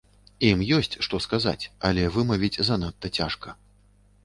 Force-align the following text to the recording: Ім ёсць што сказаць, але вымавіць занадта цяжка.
Ім 0.47 0.63
ёсць 0.77 0.97
што 1.07 1.19
сказаць, 1.25 1.69
але 1.91 2.07
вымавіць 2.17 2.61
занадта 2.71 3.15
цяжка. 3.21 3.49